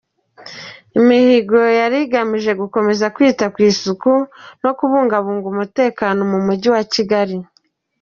[0.99, 4.11] Imihigo yard igamije gukomeza kwita ku isuku
[4.63, 7.37] no kubungabunga umutekano mu Mujyi wa Kigali.